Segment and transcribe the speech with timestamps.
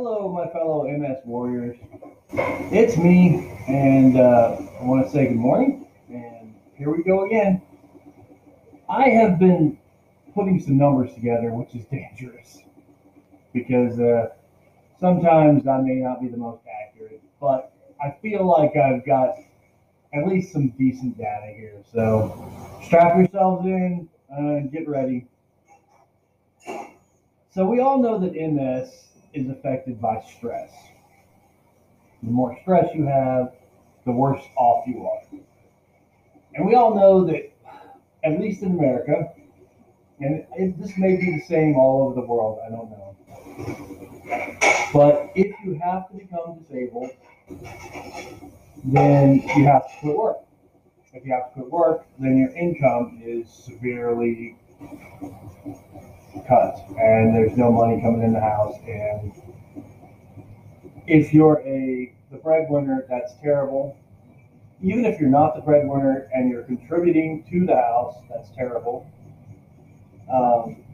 [0.00, 1.76] Hello, my fellow MS warriors.
[2.30, 5.88] It's me, and uh, I want to say good morning.
[6.08, 7.60] And here we go again.
[8.88, 9.76] I have been
[10.36, 12.60] putting some numbers together, which is dangerous
[13.52, 14.28] because uh,
[15.00, 19.34] sometimes I may not be the most accurate, but I feel like I've got
[20.14, 21.82] at least some decent data here.
[21.92, 22.48] So
[22.84, 25.26] strap yourselves in and get ready.
[27.50, 30.70] So we all know that MS is affected by stress.
[32.22, 33.52] The more stress you have,
[34.04, 35.40] the worse off you are.
[36.54, 37.52] And we all know that,
[38.24, 39.32] at least in America,
[40.20, 43.16] and it, this may be the same all over the world, I don't know.
[44.92, 47.10] But if you have to become disabled,
[48.84, 50.36] then you have to quit work.
[51.12, 54.56] If you have to quit work, then your income is severely
[56.46, 58.76] cut and there's no money coming in the house.
[58.86, 59.32] And
[61.06, 63.96] if you're a the breadwinner, that's terrible.
[64.82, 69.10] Even if you're not the breadwinner and you're contributing to the house, that's terrible.
[70.32, 70.84] Um,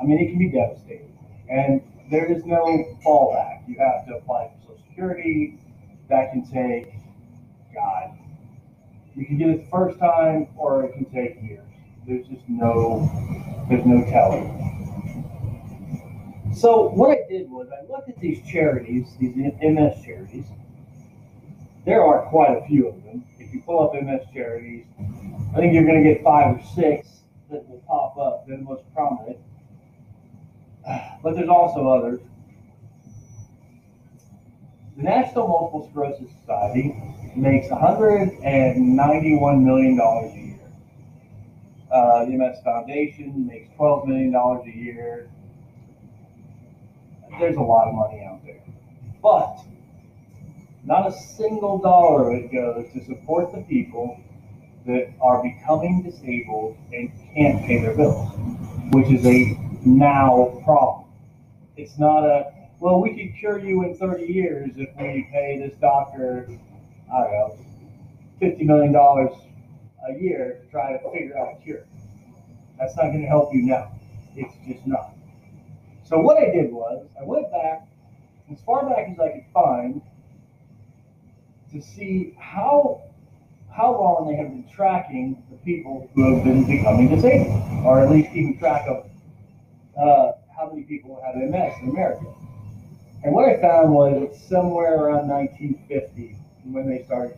[0.00, 1.18] I mean, it can be devastating.
[1.50, 3.68] And there is no fallback.
[3.68, 5.58] You have to apply for Social Security.
[6.08, 6.94] That can take,
[7.74, 8.16] God,
[9.14, 11.67] you can get it the first time or it can take years.
[12.08, 13.06] There's just no,
[13.68, 14.48] there's no telling.
[16.56, 20.46] So what I did was I looked at these charities, these MS charities.
[21.84, 23.26] There are quite a few of them.
[23.38, 24.86] If you pull up MS charities,
[25.54, 28.46] I think you're going to get five or six that will pop up.
[28.46, 29.36] They're the most prominent.
[31.22, 32.20] But there's also others.
[34.96, 36.96] The National Multiple Sclerosis Society
[37.36, 40.47] makes $191 million a year.
[41.90, 45.30] Uh, the MS Foundation makes $12 million a year.
[47.38, 48.62] There's a lot of money out there.
[49.22, 49.58] But
[50.84, 54.20] not a single dollar of it goes to support the people
[54.86, 58.30] that are becoming disabled and can't pay their bills,
[58.92, 61.08] which is a now problem.
[61.76, 65.78] It's not a, well, we could cure you in 30 years if we pay this
[65.78, 66.48] doctor,
[67.12, 67.58] I don't know,
[68.40, 68.92] $50 million
[70.08, 71.84] a year to try to figure out a cure.
[72.78, 73.92] That's not going to help you now.
[74.36, 75.14] It's just not.
[76.04, 77.86] So what I did was I went back
[78.50, 80.00] as far back as I could find
[81.72, 83.02] to see how
[83.70, 88.10] how long they have been tracking the people who have been becoming disabled, or at
[88.10, 89.06] least keeping track of
[89.96, 92.24] uh, how many people have MS in America.
[93.22, 97.36] And what I found was it's somewhere around 1950 when they started.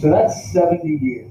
[0.00, 1.30] So that's 70 years.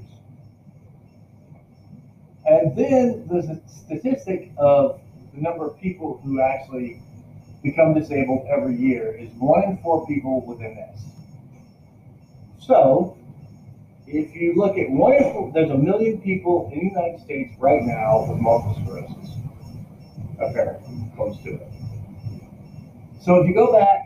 [2.45, 5.01] And then the statistic of
[5.33, 7.01] the number of people who actually
[7.63, 11.01] become disabled every year is one in four people with MS.
[12.59, 13.17] So,
[14.05, 17.55] if you look at one in four, there's a million people in the United States
[17.59, 19.31] right now with multiple sclerosis.
[20.39, 21.67] Okay, close to it.
[23.19, 24.05] So if you go back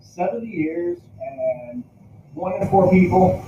[0.00, 1.84] 70 years and
[2.34, 3.44] one in four people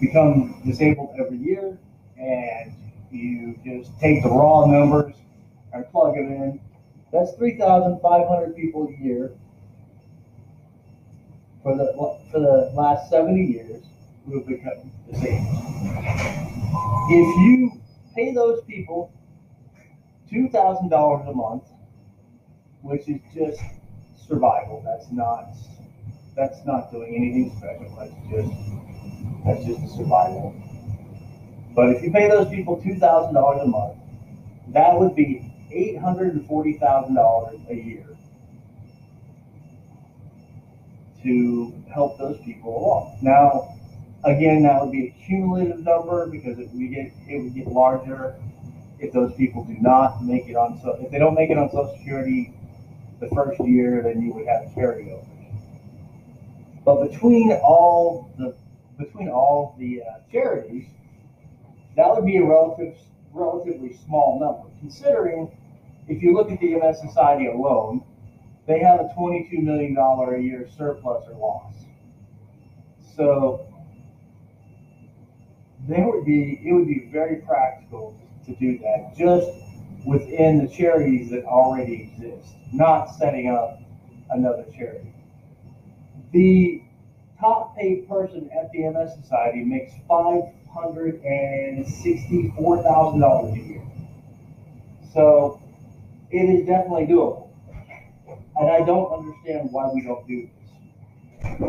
[0.00, 1.78] become disabled every year,
[2.18, 2.72] and
[3.10, 5.14] you just take the raw numbers
[5.72, 6.60] and plug it in.
[7.12, 9.32] That's 3,500 people a year
[11.62, 11.92] for the
[12.30, 13.82] for the last 70 years
[14.26, 15.46] who have become disabled.
[17.10, 17.80] If you
[18.14, 19.10] pay those people
[20.30, 21.64] $2,000 a month,
[22.82, 23.60] which is just
[24.26, 25.48] survival, that's not
[26.36, 27.96] that's not doing anything special.
[27.98, 28.87] That's just
[29.44, 30.54] that's just a survival.
[31.74, 33.96] But if you pay those people two thousand dollars a month,
[34.68, 38.04] that would be eight hundred and forty thousand dollars a year
[41.22, 43.18] to help those people along.
[43.22, 43.74] Now,
[44.24, 48.34] again, that would be a cumulative number because if we get it would get larger
[48.98, 51.70] if those people do not make it on so if they don't make it on
[51.70, 52.52] Social Security
[53.20, 55.24] the first year, then you would have carryovers.
[56.84, 58.54] But between all the
[58.98, 60.86] between all the uh, charities,
[61.96, 62.96] that would be a relative,
[63.32, 65.50] relatively small number, considering
[66.08, 68.04] if you look at the MS Society alone,
[68.66, 71.74] they have a $22 million a year surplus or loss.
[73.16, 73.66] So
[75.88, 78.14] there would be it would be very practical
[78.46, 79.48] to do that just
[80.06, 83.80] within the charities that already exist, not setting up
[84.30, 85.12] another charity.
[86.32, 86.82] The
[87.40, 90.42] top paid person at the MS Society makes five
[90.72, 93.82] hundred and sixty-four thousand dollars a year.
[95.12, 95.60] So
[96.30, 97.48] it is definitely doable.
[98.58, 101.68] And I don't understand why we don't do this.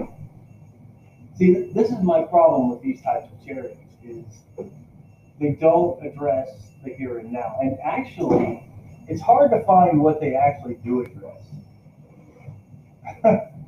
[1.37, 4.25] See, this is my problem with these types of charities is
[5.39, 6.49] they don't address
[6.83, 7.57] the here and now.
[7.61, 8.63] And actually,
[9.07, 11.41] it's hard to find what they actually do address.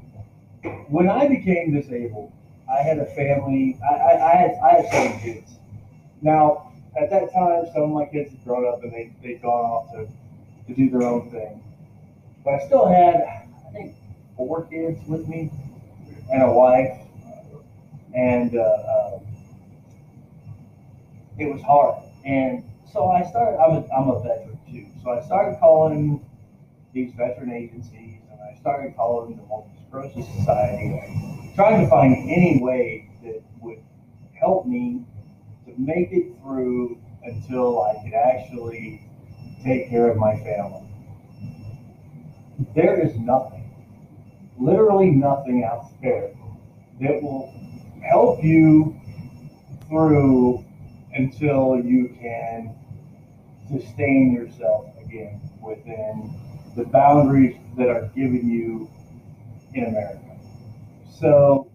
[0.89, 2.31] when I became disabled,
[2.69, 3.79] I had a family.
[3.83, 5.51] I, I, I had I had seven kids.
[6.21, 9.65] Now, at that time, some of my kids had grown up and they they'd gone
[9.65, 10.07] off to
[10.67, 11.63] to do their own thing.
[12.43, 13.95] But I still had, I think,
[14.35, 15.51] four kids with me
[16.31, 16.97] and a wife,
[18.15, 19.19] and uh, uh,
[21.37, 22.03] it was hard.
[22.25, 23.57] And so I started.
[23.57, 26.23] I'm a, I'm a veteran too, so I started calling
[26.93, 32.59] these veteran agencies, and I started calling the Multiple Sclerosis Society, trying to find any
[32.61, 33.83] way that would
[34.39, 35.03] help me
[35.65, 39.01] to make it through until I could actually
[39.65, 40.87] take care of my family.
[42.73, 43.69] There is nothing,
[44.57, 46.31] literally nothing out there
[47.01, 47.53] that will
[48.01, 48.95] help you
[49.89, 50.63] through
[51.13, 52.73] until you can
[53.69, 56.33] sustain yourself again within
[56.77, 58.89] the boundaries that are given you
[59.73, 60.19] in America.
[61.19, 61.71] So,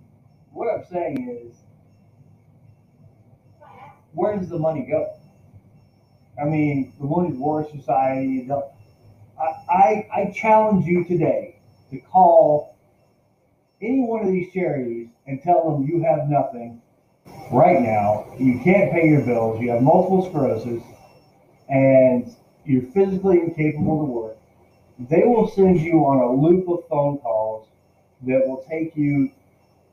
[0.53, 1.57] what I'm saying is,
[4.13, 5.13] where does the money go?
[6.41, 8.47] I mean, the Wounded War Society.
[8.47, 8.69] The,
[9.41, 11.61] I, I, I challenge you today
[11.91, 12.77] to call
[13.81, 16.81] any one of these charities and tell them you have nothing
[17.53, 18.27] right now.
[18.39, 19.61] You can't pay your bills.
[19.61, 20.83] You have multiple sclerosis,
[21.69, 22.35] and
[22.65, 24.37] you're physically incapable to work.
[24.99, 27.36] They will send you on a loop of phone calls
[28.23, 29.31] that will take you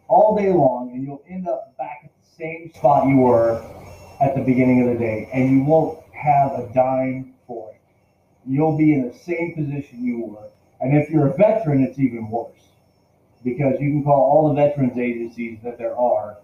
[0.07, 3.63] all day long, and you'll end up back at the same spot you were
[4.21, 7.81] at the beginning of the day, and you won't have a dime for it.
[8.45, 10.49] You'll be in the same position you were.
[10.79, 12.51] And if you're a veteran, it's even worse
[13.43, 16.37] because you can call all the veterans agencies that there are,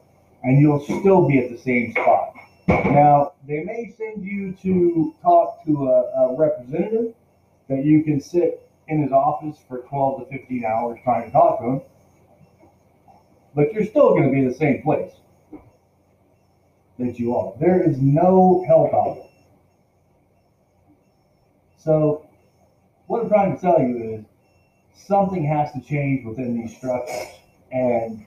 [0.44, 2.34] and you'll still be at the same spot.
[2.68, 7.14] Now, they may send you to talk to a, a representative
[7.68, 11.60] that you can sit in his office for 12 to 15 hours trying to talk
[11.60, 11.82] to him,
[13.56, 15.12] but you're still going to be in the same place
[16.98, 17.54] that you are.
[17.60, 19.26] There is no help out there.
[21.78, 22.28] So,
[23.08, 24.26] what I'm trying to tell you is
[25.08, 27.28] something has to change within these structures,
[27.72, 28.26] and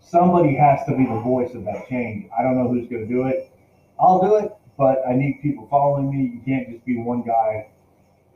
[0.00, 2.30] somebody has to be the voice of that change.
[2.38, 3.50] I don't know who's going to do it.
[3.98, 6.34] I'll do it, but I need people following me.
[6.34, 7.68] You can't just be one guy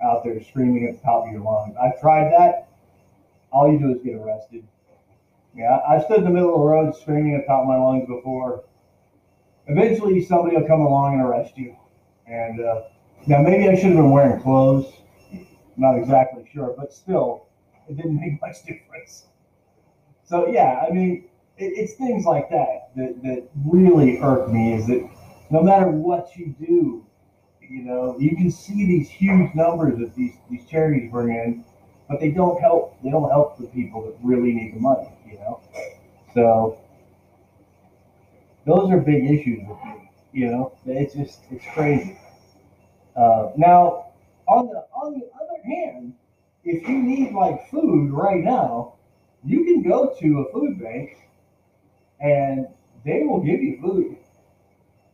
[0.03, 1.75] out there screaming at the top of your lungs.
[1.81, 2.69] I've tried that.
[3.51, 4.67] All you do is get arrested.
[5.55, 7.77] Yeah, I've stood in the middle of the road screaming at the top of my
[7.77, 8.65] lungs before.
[9.67, 11.77] Eventually, somebody will come along and arrest you.
[12.27, 12.83] And uh,
[13.27, 14.93] now, maybe I should have been wearing clothes.
[15.77, 17.47] Not exactly sure, but still,
[17.89, 19.27] it didn't make much difference.
[20.25, 24.75] So yeah, I mean, it, it's things like that, that that really irk me.
[24.75, 25.09] Is that
[25.51, 27.07] no matter what you do,
[27.69, 31.65] you know, you can see these huge numbers that these these charities bring in,
[32.09, 32.97] but they don't help.
[33.03, 35.09] They don't help the people that really need the money.
[35.27, 35.61] You know,
[36.35, 36.79] so
[38.67, 40.11] those are big issues with me.
[40.33, 42.19] You know, it's just it's crazy.
[43.17, 44.09] Uh, now,
[44.47, 46.15] on the on the other hand,
[46.65, 48.95] if you need like food right now,
[49.45, 51.19] you can go to a food bank
[52.21, 52.69] and
[53.05, 54.18] they will give you food.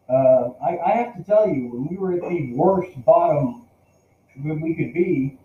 [0.08, 3.62] Uh, I, I have to tell you, when we were at the worst bottom
[4.44, 5.38] that we could be,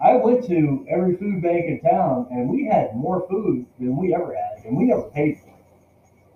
[0.00, 4.14] I went to every food bank in town and we had more food than we
[4.14, 5.54] ever had, and we never paid for it.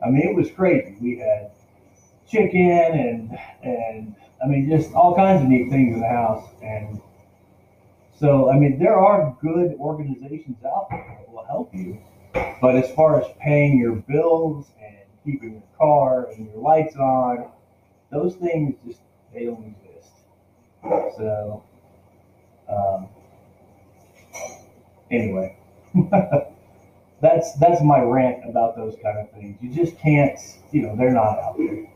[0.05, 0.97] I mean, it was crazy.
[1.01, 1.51] We had
[2.27, 6.49] chicken and and I mean, just all kinds of neat things in the house.
[6.63, 7.01] And
[8.19, 11.99] so, I mean, there are good organizations out there that will help you.
[12.61, 17.51] But as far as paying your bills and keeping your car and your lights on,
[18.11, 19.00] those things just,
[19.33, 20.12] they don't exist.
[21.17, 21.62] So,
[22.69, 23.09] um,
[25.11, 25.57] anyway,
[27.21, 29.59] that's, that's my rant about those kind of things.
[29.61, 30.38] You just can't,
[30.71, 31.91] you know, they're not out there.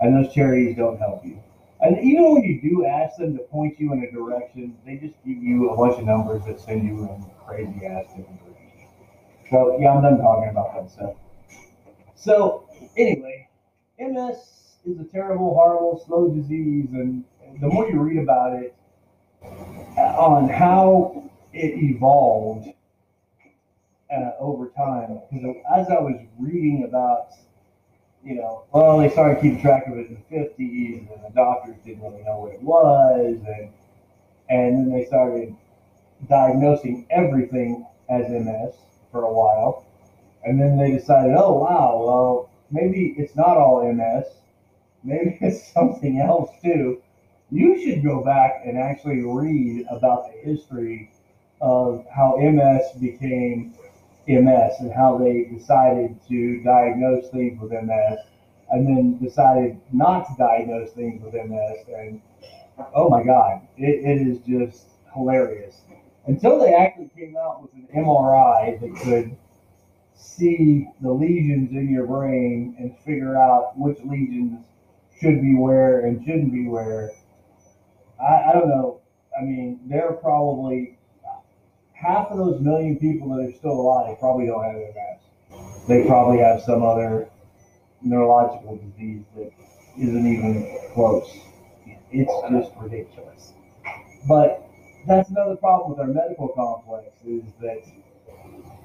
[0.00, 1.42] And those charities don't help you.
[1.80, 5.14] And even when you do ask them to point you in a direction, they just
[5.24, 8.90] give you a bunch of numbers that send you in crazy ass different directions.
[9.50, 11.14] So yeah, I'm done talking about that stuff.
[12.16, 13.48] So anyway,
[13.98, 17.24] MS is a terrible, horrible, slow disease, and
[17.60, 18.74] the more you read about it,
[19.96, 22.68] on how it evolved
[24.12, 27.32] uh, over time, because as I was reading about
[28.24, 31.76] you know, well, they started keeping track of it in the 50s, and the doctors
[31.84, 33.72] didn't really know what it was, and
[34.50, 35.54] and then they started
[36.28, 38.74] diagnosing everything as MS
[39.12, 39.86] for a while.
[40.44, 44.26] And then they decided, oh, wow, well, maybe it's not all MS.
[45.04, 47.02] Maybe it's something else too.
[47.50, 51.10] You should go back and actually read about the history
[51.60, 53.74] of how MS became
[54.28, 58.18] MS and how they decided to diagnose things with MS
[58.70, 61.78] and then decided not to diagnose things with MS.
[61.96, 62.20] And
[62.94, 65.80] oh my God, it, it is just hilarious.
[66.26, 69.34] Until they actually came out with an MRI that could
[70.14, 74.66] see the lesions in your brain and figure out which lesions
[75.20, 77.10] should be where and shouldn't be where.
[78.20, 79.00] I, I don't know.
[79.38, 80.98] I mean, there are probably
[81.92, 85.84] half of those million people that are still alive probably don't have MS.
[85.88, 87.28] They probably have some other
[88.02, 89.50] neurological disease that
[89.98, 91.28] isn't even close.
[92.10, 93.52] It's just ridiculous.
[94.28, 94.64] But
[95.06, 97.82] that's another problem with our medical complex is that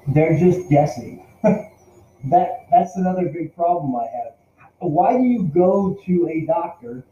[0.08, 1.26] they're just guessing.
[1.42, 4.34] that that's another big problem I have.
[4.88, 7.04] Why do you go to a doctor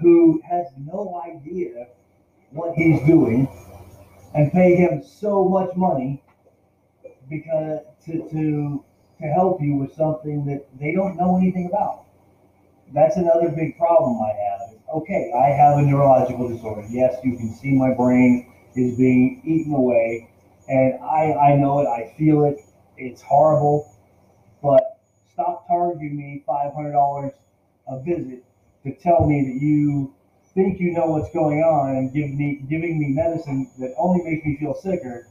[0.00, 1.88] who has no idea
[2.50, 3.48] what he's doing
[4.34, 6.22] and pay him so much money
[7.28, 8.84] because to to
[9.20, 12.04] to help you with something that they don't know anything about?
[12.92, 14.78] That's another big problem I have.
[14.96, 16.86] Okay, I have a neurological disorder.
[16.90, 20.28] Yes, you can see my brain is being eaten away,
[20.68, 22.60] and I, I know it, I feel it,
[22.96, 23.92] it's horrible,
[24.62, 24.93] but
[25.34, 27.32] stop charging me $500
[27.88, 28.44] a visit
[28.84, 30.14] to tell me that you
[30.54, 34.46] think you know what's going on and give me giving me medicine that only makes
[34.46, 35.26] me feel sicker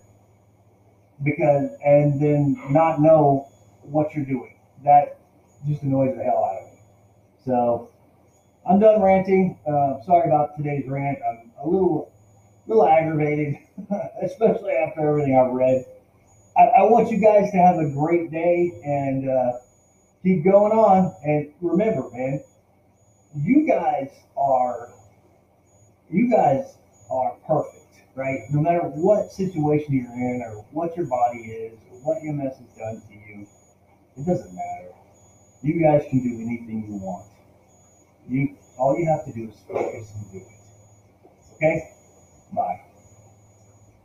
[1.23, 3.47] because and then not know
[3.83, 4.59] what you're doing.
[4.83, 5.19] That
[5.65, 6.79] just annoys the hell out of me.
[7.45, 7.89] So
[8.67, 9.57] I'm done ranting.
[9.65, 11.19] Uh, sorry about today's rant.
[11.27, 12.11] I'm a little,
[12.67, 13.55] little aggravated,
[14.21, 15.85] especially after everything I've read.
[16.57, 19.53] I, I, want you guys to have a great day and uh,
[20.23, 21.13] keep going on.
[21.23, 22.43] And remember, man,
[23.35, 24.91] you guys are,
[26.09, 26.75] you guys
[27.11, 28.39] are perfect, right?
[28.49, 32.77] No matter what situation you're in or what your body is or what MS has
[32.77, 33.47] done to you,
[34.17, 34.93] it doesn't matter.
[35.61, 37.25] You guys can do anything you want.
[38.27, 41.55] You all you have to do is focus and do it.
[41.55, 41.91] Okay?
[42.53, 42.81] Bye.